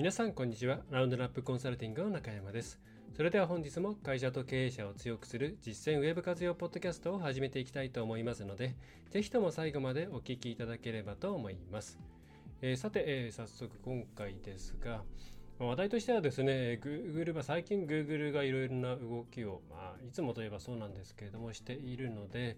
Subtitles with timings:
[0.00, 0.78] 皆さんこんにちは。
[0.90, 2.80] ラウンドナップコンサルティングの中山です。
[3.14, 8.74] それでは本日も会社と経営者を強くする実践ウェブ活用ポッドキャストを始めていきたいと思いますので
[9.10, 11.98] ぜひとも最後までお聞きいただければと思います、
[12.62, 15.02] えー、さて、えー、早速今回ですが
[15.58, 22.56] 話題としてはですね、Google は最近 Google がいろいろな動きを、まあ、いつもといえばそうなんですけれどもしているので、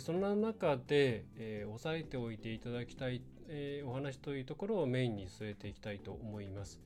[0.00, 6.80] その中で、えー、押さえておいていただきたい、えー、お話というところをメインに据えていきたいと思います。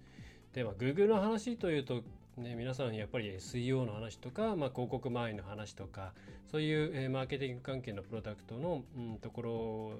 [0.53, 2.03] で、まあ、Google の話というと、
[2.37, 6.13] ね、皆さんやっぱり SEO の話とか、まあ、広告周りの話とか
[6.51, 9.43] そういう、えー、マーケティング関係のプロダクトの、うん、とこ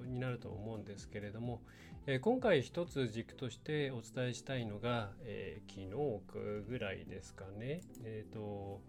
[0.01, 1.61] ろになると思うんですけれども、
[2.05, 8.81] えー、今回一つ軸としてお伝えしたいのが、えー、昨日ぐらいですかねえっ、と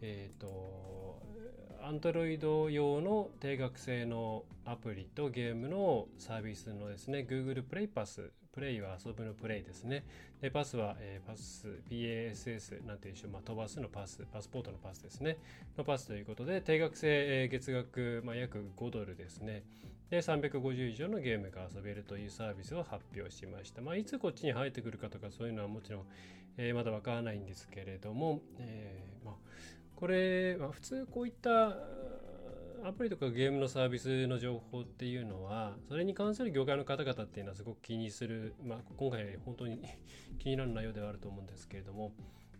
[0.00, 1.22] えっ、ー、と、
[1.82, 10.04] Android 用の定額制のアプリとゲームのサービスのですね、Google プレイパス、プレイは遊ぶのプレイですね。
[10.40, 15.38] で、パスは、えー、パス、PASS なんていうでしょう、まあ、飛ばすのパス、パスポートのパスですね、
[15.76, 19.62] のパスということで、定額制、えー、月額、まあ、約5ドルですね。
[20.10, 23.80] で、350以上のゲームが遊べるというサービスを発表しました。
[23.80, 26.06] まあ、いつこっちに入ってくるかとか、そういうのはもちろん、
[26.56, 29.34] えー、まだわからないんですけれども、えー、まあ
[29.98, 31.76] これ、まあ、普通こういった
[32.84, 39.80] アプリとかゲームのサービスの情報っていうのはそれに関する業界の方々っていうのはすごく気にする、まあ、今回本当に
[40.38, 42.12] 気になる内容ではあると思うんですけれども、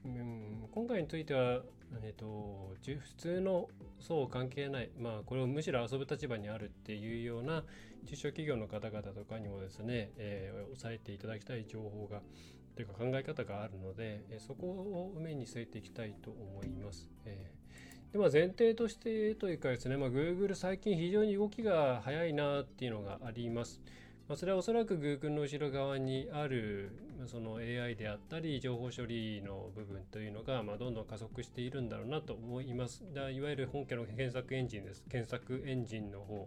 [0.05, 1.63] うん、今回については、
[2.03, 7.65] えーと、普通の層関係ない、まあ、これをむしろ遊ぶ立場にあるっていうような
[8.07, 12.21] 中小企業の方々とかにもですね、えー、押さえていただきたい情報が
[12.79, 17.11] というか考え方があるので、えそこを目に据えていきたいと思います。
[17.25, 23.81] えー、でまあ、前提としてというかですね、まあ、Google 最近非常に動きが早いなっていうのがあります。
[24.29, 26.93] まあ、それはおそらく Google の後ろ側にある
[27.27, 33.03] その AI であったり情報処理の部分というのがまあどんどん加速しているんだろうなと思います。
[33.13, 35.03] だいわゆる本家の検索エンジンです。
[35.11, 36.47] 検索エンジンの方。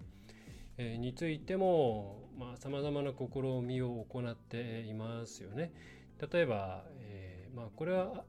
[0.78, 5.74] えについてもさまざ、まな試みを行っていますよね。
[6.32, 8.24] 例えば、えー、まあ、これは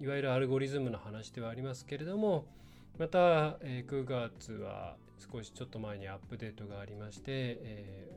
[0.00, 2.46] いわゆるアルゴリズムの話ではありますけれども
[2.98, 8.08] また、えー、9月は少しちょっと前にアップデートがありまして、え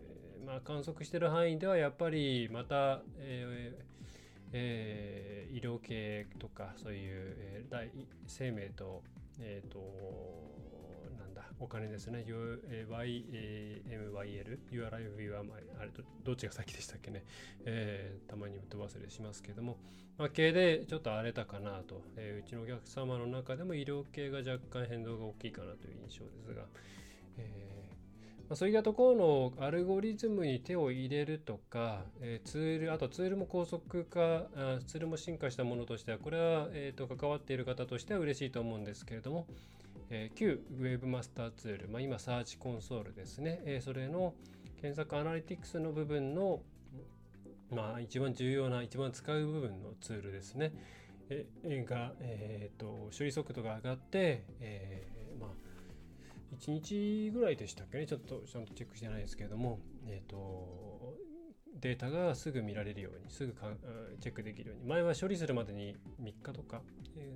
[0.44, 3.74] ー、まあ、観測している範囲ではやっぱりまた、え
[4.54, 7.90] えー、医療系とかそういう、えー、
[8.28, 9.04] 生命と,、
[9.40, 9.80] えーと、
[11.60, 12.26] お金ですね。
[12.28, 12.90] YMYL、
[14.72, 15.92] URIV あれ
[16.24, 17.24] どっちが先でしたっけね。
[17.66, 19.78] えー、たまにと忘れしますけども、
[20.18, 26.64] まあ、系でちょっと荒れたかなと、えー、うちのお客様の中でも医療系が若干変動が大きいかなという印象ですが、
[27.38, 27.78] えー
[28.50, 39.48] まあ、そういったところのアルゴリズムに手を入れるとか、えー、ツール、あとツールも高速化あ、ツールも進化したものとしては、これは、えーと、関わっている方としては嬉しいと思うんですけれども、
[40.10, 44.34] えー、旧 Webmaster ツール、まあ、今、サーチコンソールですね、えー、それの
[44.82, 46.62] 検索アナリティクスの部分の、
[47.72, 50.74] まあ、一番重要な、一番使う部分のツールですね、
[51.30, 55.68] えー、が、えーと、処理速度が上がって、えーまあ
[56.60, 58.08] 1日ぐらいでしたっけね。
[58.08, 61.16] ちょっとちゃんとチェックしてないですけれども、えっ、ー、と
[61.80, 63.54] データがすぐ見られるようにすぐ
[64.20, 66.82] チェックできるように前は処理するまでに3日とか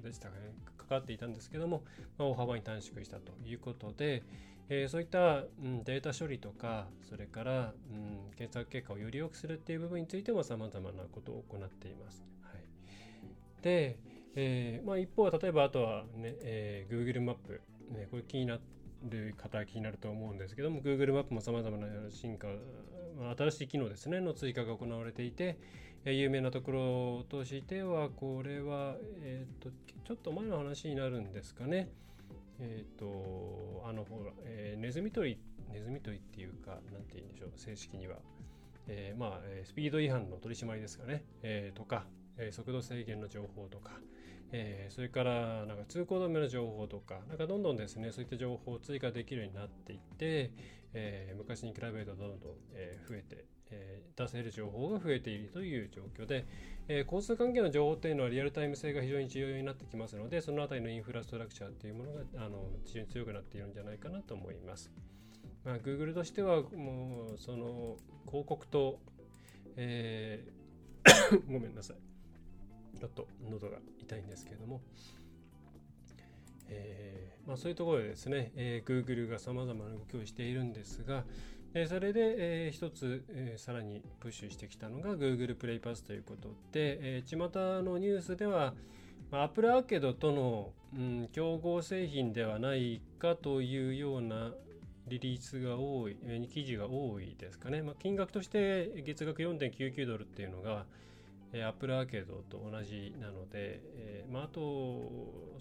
[0.03, 1.83] でしたかねかかっていたんですけども、
[2.17, 4.23] まあ、大幅に短縮したということで、
[4.69, 12.23] えー、そういった、うん、データ処理とかそれから、うん、検索結果をより良くするっていう部分についてもさまざまなことを行っています。
[12.41, 13.99] はい、で、
[14.35, 17.61] えーまあ、一方は例えばあとはね、えー、Google マップ、
[17.91, 22.47] ね、これ気になってる方気になると思うんですけども Google マップもさまざまな進化
[23.37, 25.57] 新しい機能ですねの追加が行われていて
[26.05, 29.69] 有名なところとしてはこれは、えーと、
[30.03, 31.89] ちょっと前の話になるんですかね。
[32.59, 35.37] えっ、ー、とあのほら、えー、ネズミ捕り
[35.71, 38.17] ネズミ捕りっていうか何て言うんでしょう正式には、
[38.87, 42.05] えー、まあスピード違反の取り締まりですかね、えー、とか
[42.51, 43.91] 速度制限の情報とか、
[44.51, 50.51] えー、それからなんか通行止めの情報とか、なんかどんどんですね、そういった情報を追加できるようになっていって、
[50.93, 56.45] えー、昔に比べるとどんどん、え増えて、えー、出せる情報が増えているという状況で、
[56.87, 64.91] えー、交通関係の情報っていうのはリアルタイム性が非常に重要になってきますのでそのあたりのインフラストラクチャーっていうものがあの非常に強くなっているんじゃないかなと思います。
[65.63, 68.99] まあ、Google としてはもうその広告と、
[69.77, 70.61] えー
[71.51, 72.10] ごめんなさい
[72.99, 74.81] ちょっと喉が痛いんですけれども、
[76.69, 81.23] えーまあ、そういうところでですね、えー、Google がさまざまな動きをしているんですが、
[81.73, 88.73] えー、それで、えー、一つ、えー、さらにプッシュしてきたのが Google プレイパスということで、えー、巷のニュースでは、
[89.31, 94.51] まあ、Apple アーケードとの、うん、競合製品ではないかというような
[95.07, 97.81] リリースが多い、えー、記事が多いですかね。
[97.81, 100.85] まあ、金額として月額4.99ドルっていうのが、
[101.53, 104.59] えー、Apple アーケードと同じなので、えーまあ、あと、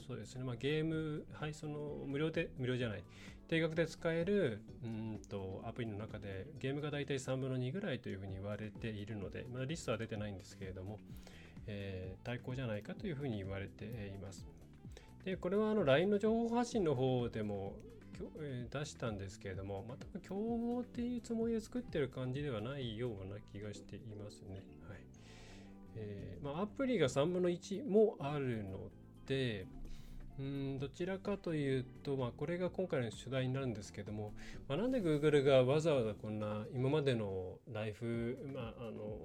[0.06, 3.02] そうですね、まあ、ゲーム、はい、その無料で、無料じゃない、
[3.48, 11.00] 定額で使えるうんとアプリの中でゲームが大体3分の2ぐらいというふうに言われているので、まあ、リストは出てないんですけれども、
[11.66, 14.46] えー、対抗じゃないかというふうに言われています。
[15.24, 17.74] で、これはあの LINE の情報発信の方でも
[18.70, 24.62] 出したんですけれども、また競合っていうつもりで作ってる感じではないような気がしていますね。
[24.88, 25.09] はい
[25.96, 28.90] えーまあ、アプリが3分の1もあるの
[29.26, 29.66] で、
[30.38, 34.32] うんどちらかというと、まあ、これが今回の主題になるんですけども、
[34.68, 39.18] まあ、なんで Google がわざわざこんな今までのライフ、まあ、あの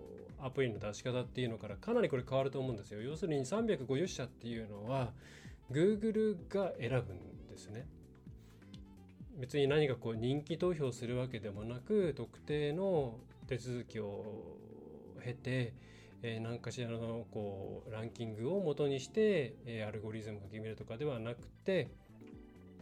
[0.45, 3.01] アプリの出し方っていうのからかなりこれ変わると思うんですよ。
[3.01, 5.13] 要するに350社っていうのは
[5.71, 7.87] Google が選ぶんですね。
[9.37, 13.17] 別に何かこう人気投票するわけでもなく特定の
[13.47, 14.57] 手続きを
[15.23, 15.73] 経て
[16.27, 21.91] えー、何かしらのこうランキングを元にして、えー、アルゴリズムが決めるとかではなくて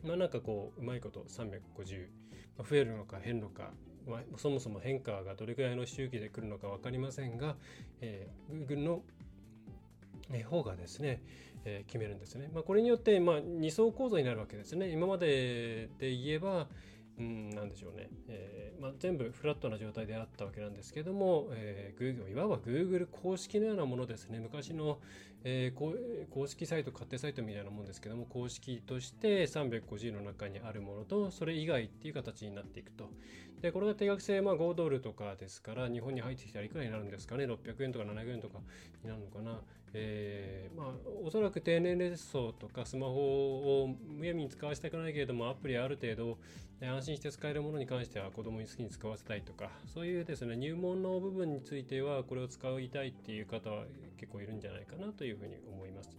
[0.02, 2.08] まあなんかこううまいこと350、
[2.58, 3.72] まあ、増えるのか減るのか、
[4.08, 7.58] まあ、そもそも変化がどれくらいの周期で来るのか分かりませんが、
[8.00, 9.02] えー、Google の
[10.50, 11.22] 方がですね、
[11.66, 12.50] えー、決めるんですね。
[12.54, 14.90] まあ、これによって、まあ、2層構造になるわけですね。
[14.90, 16.70] 今までで言えば、
[17.20, 24.40] うん、なんでしょうね、えーまあ、全部フラットな状態であったわけなんですけども、えー、Google いわば Google 公式のようなものですね。
[24.40, 25.00] 昔の、
[25.46, 33.10] えー、公式サイト勝手サイトみたいなもんですけども公式として350の中にあるものとそれ以外っていう形になっていくと。
[33.62, 37.46] でこれが定額制、まあ、5ドルとかですから日本に入ってきたらいくらになるんですかね。
[37.46, 38.60] 600円とか700円とか
[39.02, 39.62] になるのかな。
[39.94, 40.88] えー、まあ、
[41.24, 46.40] おそらく低年齢層とかスマホをむやみに使わせたくないけれどもアプリある程度
[46.82, 49.70] 安心して使えるものに関しては子供に好きに使わせたいとか。
[49.86, 53.86] そういうですね入門の部分についてはこれを使いたいっていう方は
[54.18, 56.18] 結構いるんじゃないかなというふうに思います。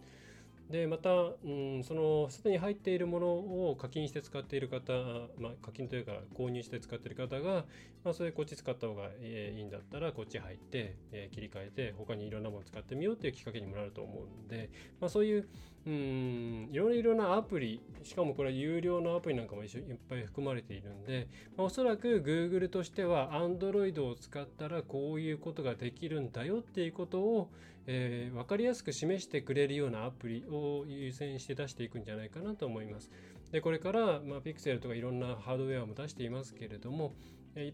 [0.69, 4.93] でまた、うん、そのすでに入っているものを課金して使っている方、
[5.37, 7.65] まあ、課金というか購入して使っている方が、
[8.03, 15.47] まあ、それこっち使った方がいいんだったらこっち入って、えー、切り替えて他にいろんなものを使ってみようっていうきっかけにもなると思うんで、まあ、そういう
[15.85, 27.51] うんいろいろなアプリしかもこれは有料のアプリなんかも一緒いっぱい含まれているんで、まあ、おそらく Google としては Android を使ったらこういうことができるんだよっていうことを、
[27.85, 33.11] えー、分かりやすく示してくれるようなアプリを優先して出していくんじゃないかなと思います。
[33.51, 37.13] でこれから、まあ、Pixel とかいろんなハードウェアも出していますけれども、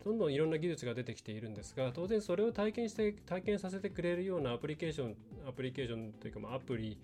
[0.04, 5.16] どんどんいろんな技術が出てきているんですが当然それを体験して体験させてくれるようなアプリケーション
[5.48, 6.98] アプリケーションというかアプリ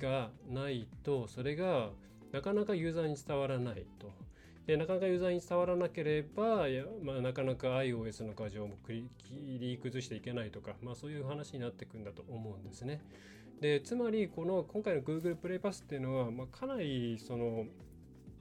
[0.00, 1.90] がないとそれが
[2.32, 4.12] なかなかユーザーに伝わらないと。
[4.66, 6.66] でなかなかユーザーに伝わらなければ、
[7.02, 9.04] まあ、なかなか iOS の過剰も切
[9.60, 13.02] り崩していけないとか、まあ、そういう話になっていくんだと思うんですね。
[13.60, 17.66] でつまりこの今回の Google プレイパスっていうのは、まあ、かなりその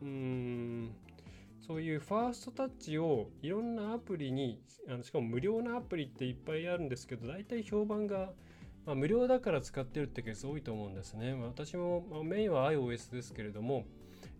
[0.02, 0.92] うーん
[1.66, 8.32] そういうファーストタッチをいろんなアプリにあのしかも無料なアプリっていっぱいあるんですけど大体評判が、
[8.86, 11.34] まあ、無料だから使ってるってケース多いと思うんですね。
[11.34, 13.86] 私も、まあ、メインは iOS ですけれども、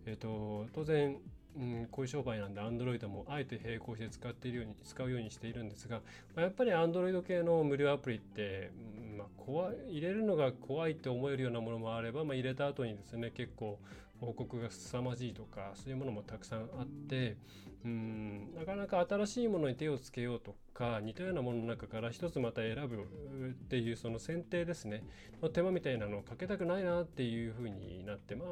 [0.04, 1.16] えっ、ー、と当然
[1.56, 6.00] うん、こういう商売なんで Android もあえて並行して使っているように使うようにしているんですが、
[6.34, 8.72] まあ、やっぱり Android 系の無料アプリって、
[9.16, 13.78] まあ、怖い入れるのが怖いって思えるようなものもあれば、まあ、入れた後にですね結構
[14.20, 17.36] 報告が凄まじいとかそういうものもたくさんあって
[17.84, 23.02] うんなかなか新しいものに手をつけようとか似たようなものの中から一つまた選ぶ
[23.50, 25.04] っていうその選定ですね
[25.42, 28.48] の手間みたいなのをかけたくないなっていうふうになってまあ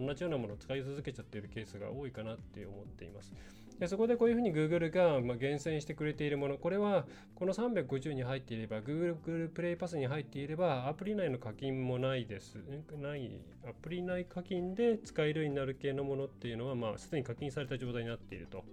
[0.00, 3.32] 同じようなものを使い続けちゃっているケースが多いかなって思っています。
[3.78, 12.58] でそこでこういうふうに Google が、ま厳選してくれているもの、これはこの350に入っていれば、Google, Google プレイパスに入っていれば、アプリ内の課金もないです。
[13.00, 18.64] ない、アプリ内課金で使えるようになる系のものっていうのは、まあ、すでに課金された状態になっていると。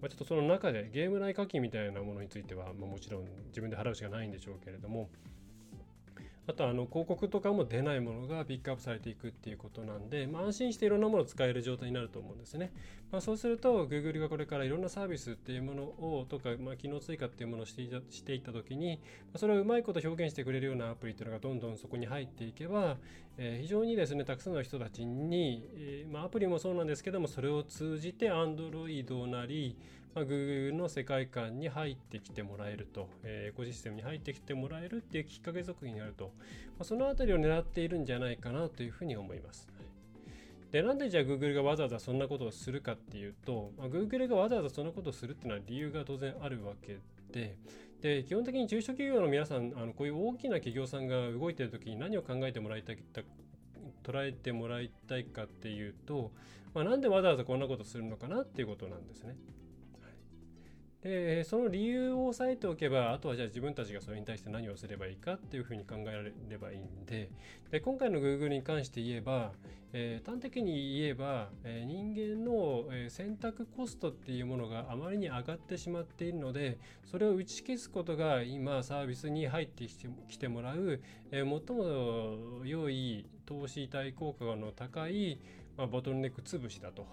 [0.00, 5.08] まあ、ちょっとその中でゲーム内課金みたいなものについては、まあ、もちろん自分で払うしかないんでしょうけれども
[6.48, 12.72] あとあの広告とかも出ないものがピックアップされていくっていうことなんで、まあ、安心していろんなものを使える状態になると思うんですね。
[13.10, 19.00] まあ、そうすると Google がこれからいろんなサービスっていうものをとか、まあ、機能追加っていうものをしていたしていった時に
[19.36, 22.96] それをうまいこと表現してくれるようなアプリっていうのがどんどんそこに入っていけば、
[23.38, 29.76] えー、非常にですねたくさんの人たちに、えーまあ、アプリもそうなんですけどもそれを通じて Android なり
[30.16, 36.40] まあ、Google の世界観に入ってきてもらえると、えー、エコシステムに入ってきてもらえるっていうきっかけ作りになると、ま
[36.80, 39.68] あ、そのあたりを狙っているんじゃないかなというふうに思います。
[40.72, 46.98] で、なんでじゃあ Google がわざわざそんなことをするかっていうと、まあ、Google がわざわざそんなことをするっていうのは理由が当然あるわけ
[47.30, 47.58] で、
[48.00, 52.98] で、基本的に中小企業の皆さん、あのこういう大きな企業さんが動いている時に何を考えてもらいたい
[54.02, 56.32] 捉えてもらいたいかっていうと、
[56.72, 59.36] まあ、なんでわざわざこんなことするのかなっていうことなんですね。
[61.06, 67.30] でその理由を押さえておけばあとはじゃあ自分たちがそれに対して何をすればいいかっていうふうに考えられればいいんで
[67.70, 69.52] で今回の Google に関して言えば、
[69.92, 85.38] えー、端的に言えば、えー、人間の、選択コストっていうものがあまりに上がってしまっているのでそれを打ち消すことが今サービスに入ってきてきてもらう、え最も良い投資対効果の高い、
[85.76, 87.06] まあ、ボトルネック潰しだと、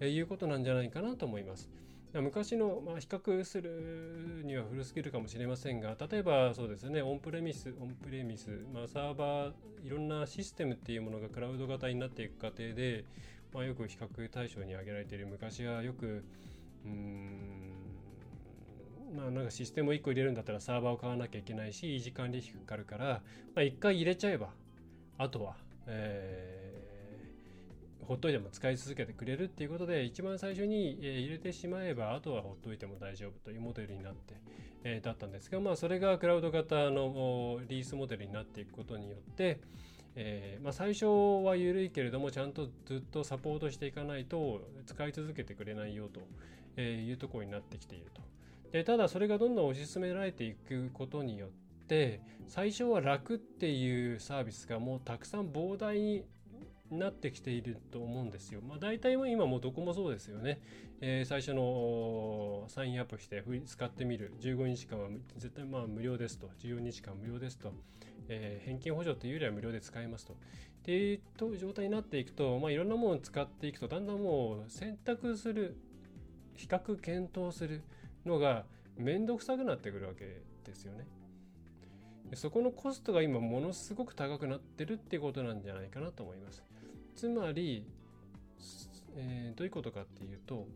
[0.00, 1.81] えいうことなんじゃないかなと思います。
[2.20, 9.52] 昔の、まあ、比較するには古すぎるかもしれませんが例えばそうですねオンプレミスオンプレミス、まあ、サーバー
[9.84, 13.04] いろんなシステムっていうものがクラウド型になっていく過程で、
[13.54, 15.26] まあ、よく比較対象に挙げられている。
[15.26, 16.22] 昔はよく
[16.84, 17.72] うん
[19.16, 23.20] まあなんかシステムを1個入れるんだったらサーバーを買わなきゃいけないし維持管理費かかるから、ま
[23.56, 24.50] あ、1回入れちゃえば
[25.18, 26.61] あとは、えー
[28.06, 34.34] ほっといても使い続けてくれるっていうことで一番最初に入れてしまえばあとはほっといても大丈夫というモデルになって、
[34.84, 39.60] えー、だったんですがまあそれがクラウド型のリースモデルになっていくことによって
[40.14, 41.06] えーまあ、最初
[41.44, 46.08] は緩いけれどもちゃんとずっとサポートしていかないと使い続けてくれないよ
[46.76, 48.20] というところになってきていると。
[48.72, 51.50] でただそれがどんどん推し進められていくことによっ
[51.86, 56.24] て最初は楽っていうサービスがもうたくさん膨大に
[56.98, 58.60] なってきていると思うんですよ。
[58.60, 60.60] まあ、大体も今もどこもそうですよね。
[61.00, 67.72] えー、最初のサインアップして使ってみる15日間は絶対まあ無料ですと14日間無料ですと、
[68.28, 70.34] えー、返金補助というよりは無料で使えますと。
[70.34, 70.36] っ
[70.84, 71.20] ていう
[71.58, 75.76] 状態になっていくと、まあ、いろんなものを使っていくとだんだんもう選択する
[76.56, 77.82] 比較検討する
[78.26, 78.64] のが
[78.96, 81.06] 面倒くさくなってくるわけですよね。
[82.34, 86.64] そこのコストが今ものすごく高くなってるっていうことなんじゃないかなと思います。
[87.14, 87.86] つまり、
[89.16, 90.66] えー、どういうことかっていうと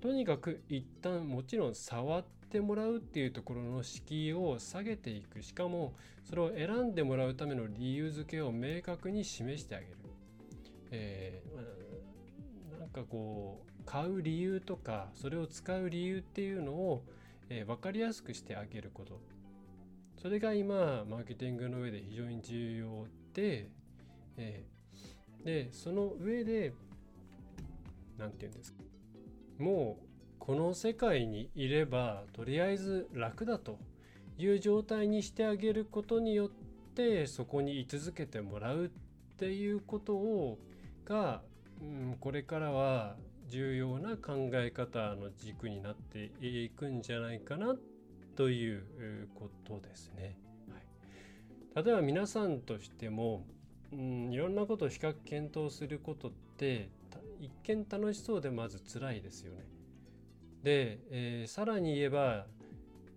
[0.00, 5.42] とにかく一旦もちろん触ってもらうっていうところの敷居を下げていく。
[5.42, 9.96] しかもそれを選んでもらうための理由付けを明確に示してあげる、
[10.90, 17.02] えー、なんかこう買う理由とかそれを使う理由っていうのを、
[17.48, 19.20] えー、分かりやすくしてあげること。
[20.20, 23.68] それが今マーケティングの上で非常に重要で、
[24.36, 24.64] え
[25.44, 26.72] でその上で
[28.18, 28.78] 何て言うんですか
[29.58, 30.04] もう
[30.38, 33.78] この世界にいればとりあえず楽だと
[34.36, 36.48] いう状態にしてあげることによっ
[36.94, 38.88] てそこに居続けてもらうっ
[39.36, 40.58] ていうことを
[41.04, 41.42] が、
[41.80, 43.16] うん、これからは
[43.48, 47.76] 重要な考え方の軸になっていくんじゃないかな
[48.36, 50.36] ということですね。
[51.74, 53.44] はい、例えば皆さんとしても
[53.94, 56.88] うん、いろんなことを比較検討することって
[57.40, 59.64] 一見楽しそうでまず辛いですよね。
[60.62, 62.46] で、えー、さらに言えば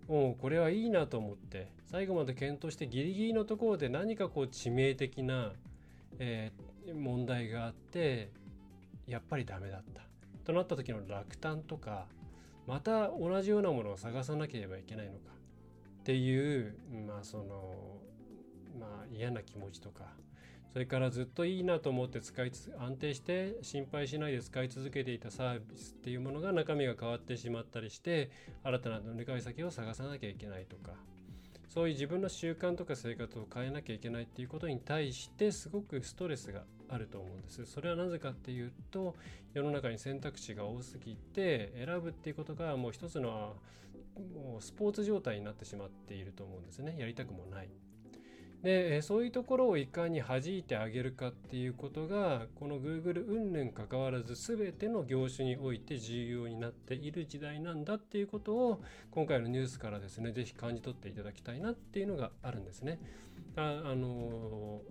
[0.06, 5.52] もうこれはいいなと思って最後まで検討してギリギリのところで何かこう致命的な、
[6.18, 8.30] えー、問題があって
[9.06, 10.02] やっぱりダメだった
[10.44, 12.06] となった時の落胆とか
[12.66, 15.18] また同じようなものを探さなければいけないのか
[16.00, 16.74] っていう
[17.06, 17.44] まあその
[18.78, 20.04] まあ嫌な気持ちとか
[20.72, 28.30] それからずっといいなと思って使いつ安定して心配しないで使い続けていたサービスっていうものが中身が変わってしまったりして
[28.62, 30.92] 新たな乗り換え先を探さなきゃいけないとか
[31.68, 37.66] そういう自分の習慣とか生活を変えなきゃいけないっていうことに対してすごくストレスがあると思うんです。
[37.66, 39.14] それはなぜかっていうと
[39.52, 43.56] 世の中に選択肢が多すぎて選ぶっていうことがもう一つの
[44.34, 46.96] もうスポーツ状態になってしまっていると思うんですね。
[46.98, 47.68] やりたくもない。
[48.62, 62.98] でそういうところをいかに弾いてあげるかっていうことがこの Google 云々かかわらず全ての業種において重要になっている時代なんだっていうことを今回のニュースからですね是非感じ取っていただきたいなっていうのがあるんですね。
[63.58, 64.82] ああの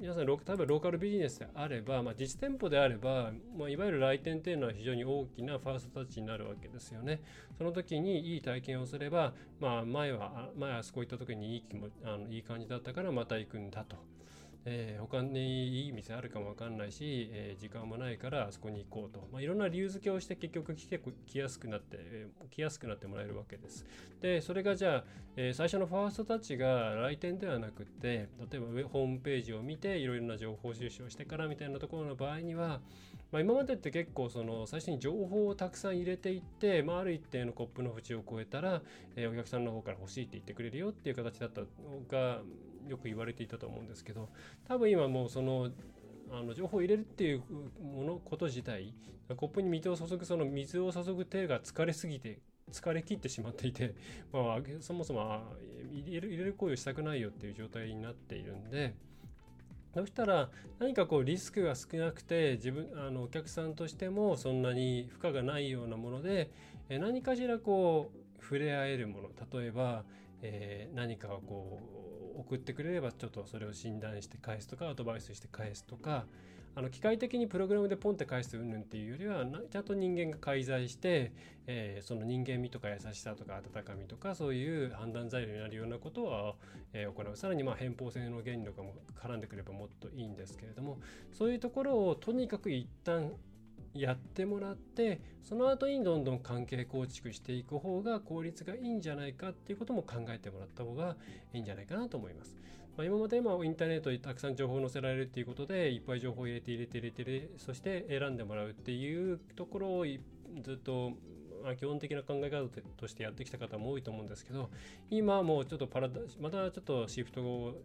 [0.00, 7.20] 皆さん例えばローカルビジネスであれば、まあ、実店舗であれば、まあ、いわゆる来店っていうのは非常に大きなファーストタッチになるわけですよね。
[7.58, 13.96] その時にいい体験をすれば、まあ、前は前あそこ行った時にいい気もあのいい感じだったからまた行くんだと。
[14.64, 23.84] えー、他にいい店あるかもわかんないし、えー、時間もないからあそこに行こうと、まあ、いろんな理由付けをして結局来て来やすくなって、えー、来やすくなってもらえるわけです。
[24.20, 25.04] でそれがじゃあ、
[25.36, 32.80] えー、最初のファーストタッチが来店ではなくて例えばホームページを見ていろいろな情報収集をしてからみたいなところの場合には、
[33.32, 38.82] まあ、今までって結構その最初に情報をたくさん入れていって、まあ、ある一定のコップの縁を超えたら、
[39.16, 41.66] えー、お客さんの方から欲しいって言ってくれるよっていう形だったの
[42.08, 42.40] が
[42.88, 44.28] よく言われていたと思うんですけど
[44.66, 45.70] 多分今もうその
[46.30, 47.42] あの情報を入れるっていう
[47.82, 48.94] ものこと自体
[49.36, 53.94] コップに水を注ぐその水を注ぐ手が疲れすぎて疲れ切ってしまっていて、
[54.32, 55.42] まあ、そもそも
[55.90, 58.94] 入れる入れる行為をしたくないよっていう状態になっているんで。
[59.94, 66.50] そしたら何かこうリスクが少なくて自分あのお客さんとしてもそんなに負荷がないようなもので
[66.88, 70.06] 何かしらこう触れ合えるもの例えば、
[70.40, 72.11] えー、何かこう
[72.42, 76.26] 送ってくれればちょっとそれを診断して返すとかアドバイスして返すとか
[76.74, 81.32] あの機械的にプログラムでポンって返す云々っていうよりはちゃんと人間が介在して、
[81.66, 86.54] えー、その人間味とか優しさとか温かみとかそういう判断材料になるようなことは、
[86.94, 87.36] えー、行う。
[87.36, 90.98] さらにまあ偏方性の原理とかも絡んでくればもっといいんですけれども
[91.30, 93.32] そういうところをとにかく一旦
[93.94, 101.16] やってもらってその後にどんどん関係構築していく方が効率がいいんじゃないかっていうことも考えてもらった方が
[101.52, 102.56] いいんじゃないかなと思います。
[102.96, 110.06] まあ、今までまインターネットにたくさん情報を載せられるっていうことでいっぱい情報を入れて入れて入れてそして選んでもらうっていうところを
[110.62, 111.12] ずっと
[111.62, 114.68] ま、基本的な考え方としてやってきた方も多いと思うんですけど
[115.10, 117.80] 今もうちょっとパラダまたちょっとシフトを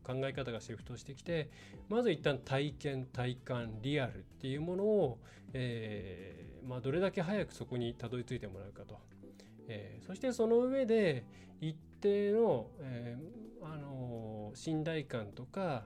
[0.00, 1.50] 考え方がシフトしてきて
[1.88, 5.18] まず一旦体験体感リアルっていうものを、
[5.52, 8.98] えー、まあ、どれだけ早くそこにたどり着いてもらうかと、
[9.68, 11.24] えー、そしてその上で
[11.60, 15.84] 一定の、えー、あの信頼感とか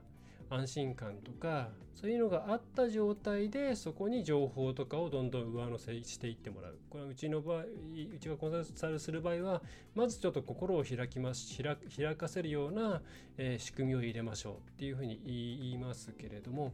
[0.54, 9.62] 安心感とかそういうのがあった状態でそこに情報とかをどんどん上乗せしていってもらうこれはうちの場合うちがコンサルする場合は
[9.94, 13.00] まずちょっと心を開きます開開かせるような、
[13.38, 16.72] えー、仕組みを入れましょうっていうふうに言いますけれども、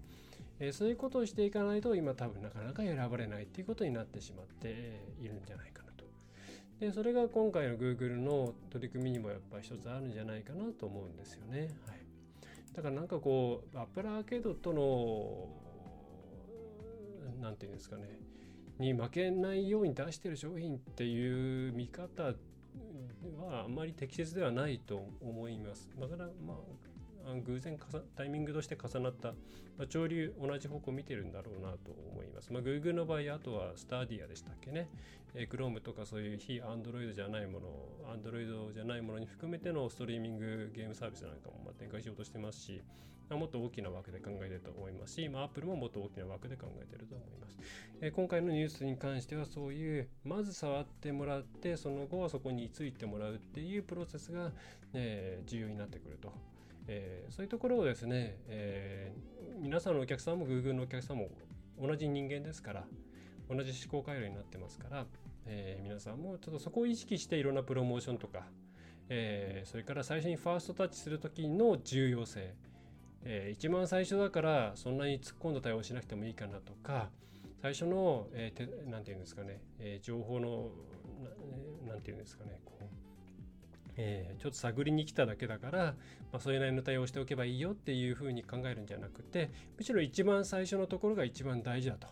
[0.59, 6.05] えー、そういうことをしていかないと今多分なかなか選ばれないっていうことになってしまっているんじゃないかなと。
[6.81, 11.69] でそれが今回の Google の取り組みにもやっぱり一つあるんじゃないかなと思うんですよね。
[11.87, 12.00] はい
[12.81, 15.49] だからなんかこうアップルアーケードとの
[17.43, 18.09] 何て言うんですかね
[18.79, 22.33] に負けないように出してる商品っていう見方は
[23.65, 25.91] あんまり適切ではないと思います。
[26.01, 26.57] だからまあ
[27.47, 27.79] 偶然
[28.17, 29.29] タイミングとして重なった、
[29.79, 32.53] まあ、潮流同じ方向見てるんだろうなと思います。
[32.53, 34.89] まあ、Google の場合、あとはスタディアでしたっけね。
[35.35, 37.69] えー、Chrome とかそういう非 Android じゃないもの、
[38.13, 42.83] Android じゃないものに含めてのストリーミングゲームサービスなんかもま展開しようとしてますし、
[43.29, 47.59] まあ、もっと大きな枠で考えてると思いますし、まあ、Apple ももっと大きな枠で考えてると思います。
[48.01, 54.51] えー、今回のニュースに関してはそういう、まず触ってもらって、その後はそこについてもらうっていうプロセスが、
[54.95, 56.33] えー、重要になってくると。
[56.93, 61.29] えー、そういうところをですね、えー、皆さんのお客さんも Google のお客さんも
[61.81, 62.85] 同じ人間ですから
[63.49, 65.07] 同じ思考回路になってますから、
[65.47, 68.43] えー、皆さんもちょっとそこを意識していろんなプロモーションとか、
[69.09, 72.55] えそれから最初にファーストタッチする時の重要性、
[73.25, 77.09] え一番最初だからそんなに突っ込んだ対応しなくてもいいかなとか
[77.61, 78.67] 最初の何、えー、て
[79.07, 80.71] 言うんですかね、え情報の
[81.89, 82.80] 何て言うんですかねこう
[84.03, 85.79] えー、ちょっと探りに来ただけだから、
[86.33, 92.07] まあ、それなりの対応しておけばいいよっていうふうに考えるんじゃなくてむしろ一番最初のところが一番大事だと、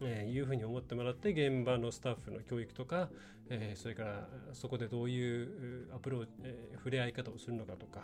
[0.00, 3.08] えー、いうふうに思ってもらって現場のスタッフの教育とか、
[3.50, 8.00] えー、それからそこでどういうアプローチ、えー、触れ合い方をするのかとか、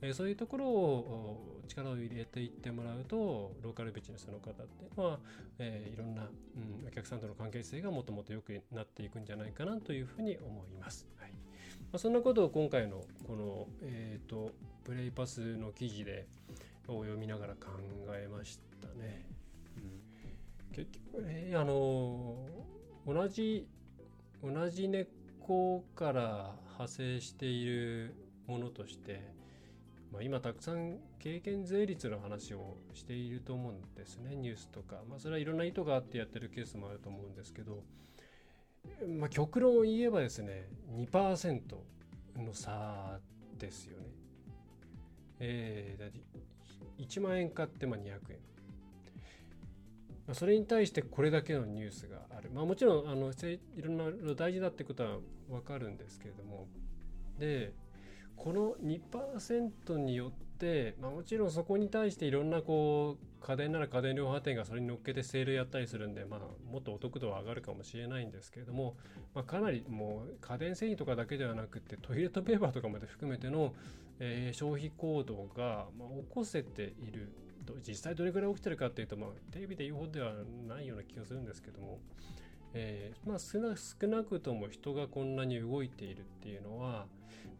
[0.00, 5.18] えー、そういうところを力を入れていってもらうとローカルビジネスの方っていうのは、
[5.58, 11.06] えー、いろんな、うん、お客さんとの関係性がもっともっと良くなっていくんじゃないかなというふうに思います。
[11.18, 11.45] はい
[11.92, 14.52] まあ、そんなことを今回のこの、えーと、
[14.84, 16.26] プレイパスの記事で
[16.88, 17.70] を読みながら考
[18.14, 19.26] えましたね。
[19.76, 22.36] うん、結局ねあの
[23.06, 23.66] 同じ
[24.42, 25.06] 同じ根っ
[25.40, 28.14] こから派生している
[28.46, 29.34] ものとして
[30.12, 37.82] まあ、今たくさん経験税率の話をしていると思うんですねニュースとか、まあ、それはいろんな意図があってやってるケースもあると思うんですけど、
[39.18, 41.60] まあ、極論を言えばですね2%
[42.38, 43.18] の差
[43.58, 44.06] ですよね。
[45.38, 46.06] えー、だ
[46.98, 48.18] 1万円買ってまあ200円。
[50.26, 52.50] まあ、それに対してこれだけのニュースがある。
[52.50, 55.18] まあ、もちろんあのいろんな大事だってことは
[55.48, 56.66] 分かるんですけれども
[57.38, 57.72] で
[58.36, 60.45] この2%によって、
[61.00, 66.40] まあ、もちろんそこに対していろんなこう家電なら家電量販店がそれに乗っけてセールやったりするんで、まあ、
[66.72, 68.96] もっとお得度は上がるかもしれないんですけれども、
[69.34, 73.74] まあ、かなりもう家電製品とかだけではなくてトイレットペーパーとかまで含めての、
[74.18, 77.32] えー、消費行動が、まあ、起こせている
[77.86, 80.32] 実際どれくらい起きてるかっていうと、まあ、テレビで言うほどでは
[80.68, 81.98] ないような気がするんですけども、
[82.74, 87.06] えー、まあ少な少なくとも人がこんなに動いているっていうのは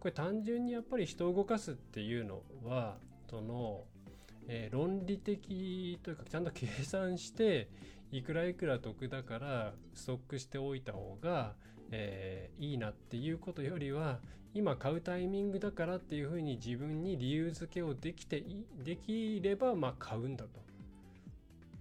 [0.01, 2.97] これ単純にやっぱり人を動かすっていうのは
[3.31, 3.85] その、
[4.49, 7.69] えー、論理的というかちゃんと計算して
[8.13, 11.55] いくらいくら得だからストックしておいた方が、
[11.91, 14.21] えー、いいなっていうことよりは
[14.55, 18.43] 今買うタイミングだからっていうふうに自分に理由付けをできて
[18.83, 20.51] できればまあ買うんだと、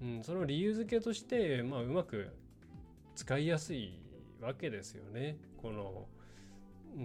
[0.02, 2.34] うん、その理由付けとして、まあ、うまく
[3.16, 4.00] 使いやすい
[4.42, 6.08] わけですよねこの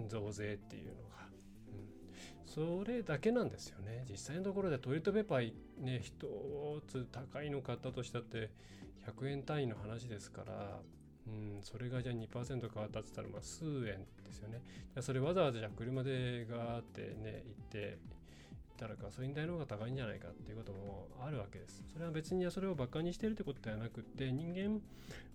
[0.07, 0.99] 増税っていうのが。
[1.69, 2.01] うん
[2.45, 8.49] それだけなんですよね実際のところでトイレットペーパーね一つ高いの買ったとしたって
[9.07, 10.79] 100円単位の話ですから
[11.27, 14.61] うん、それがじゃあ2%変わったって言ったらまあ数円ですよね。
[14.99, 17.97] それわざわざじゃあ車でガーってね行って
[18.85, 21.83] ったらガソリン代の方が高いんじゃないかっていうこともあるわけです。
[21.93, 24.81] それは別にそれを馬鹿にしてるってことではなくって人間、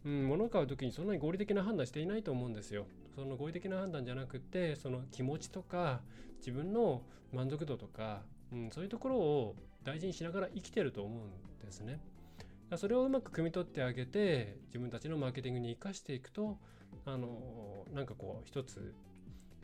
[0.04, 2.86] うん、物を買う時にそんなに合理的な判断していないと思うんですよ。
[3.14, 6.00] その合理的な判断じゃなくってその気持ちとか
[6.38, 9.54] 自分の満足度とか、うん、そういうところを
[9.84, 11.18] 大事にしながら生きてると思う
[11.62, 12.00] んですね。
[12.76, 16.58] それをうまく汲み取ってあげて自分たちのマーケティングに生かしていくと
[17.04, 18.92] あのなんかこう一つ、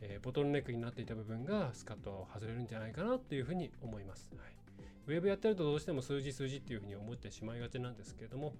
[0.03, 4.31] えー、ボトルネックになっていた部分がスカッと外れるんじゃないかなっていうふうに思います。
[4.37, 4.63] はい
[5.07, 8.55] ウェブやってるとどうしても数字数字っていうふうに思ってしまいがちなんですけれども、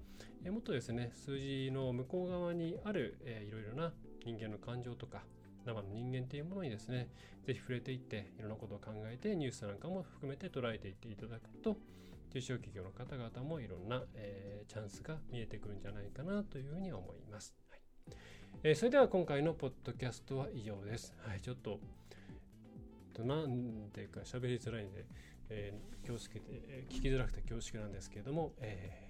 [0.45, 3.93] えもっとですね、数字の向こう側にある、えー、いろいろな
[4.25, 5.23] 人間の感情とか、
[5.65, 7.09] 生の人間っていうものにですね、
[7.45, 11.77] ぜひ触れていって、いろんなことを考えて、ニュースなんかも含めて捉えていっていただくと、
[12.33, 17.55] 中小企業の方々もいろんな、えー、チャンスが見えてくるんじゃないかなというふうに思います。
[17.69, 17.81] はい
[18.65, 21.15] えー、それでは今回のポッドキャストは以上です。
[21.27, 21.81] はい、ちょっと、
[23.19, 25.05] なんでか喋りづらいんで、
[25.51, 29.09] えー、恐縮で、え、聞きづらくて恐縮なんですけれども、え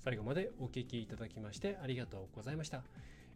[0.00, 2.82] ー、最後までお聞きいただきましてありがとうございました。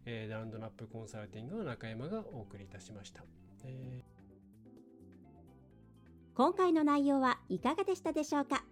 [0.05, 3.23] えー、ラウンドナップコンサルティングの中山がお送りいたしました。
[3.63, 4.13] えー
[6.35, 8.65] 今回の内容はいかがでしたでしょうか？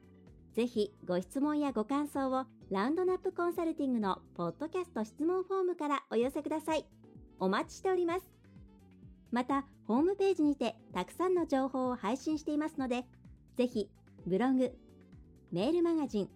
[0.54, 6.86] ぜひご質問やご感想をラウンドナップコンサルティングのポッドキャスト質問フォームからお寄せください。
[7.40, 8.26] お待ちしております。
[9.32, 13.06] また、ホームページにてたくさんの情報を配信していますので、
[13.56, 13.90] ぜひ
[14.28, 14.72] ブログ、
[15.52, 16.30] メールマガジン、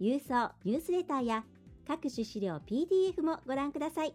[0.00, 1.44] 郵送ニュースレターや
[1.86, 4.14] 各種資料 PDF もご覧ください。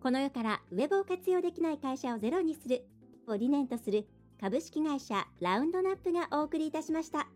[0.00, 2.84] この世からウェブを活用できない会社をゼロにする
[3.26, 4.06] を理念とする
[4.40, 7.26] 株式会社ラウンドナップがお送りいたしました。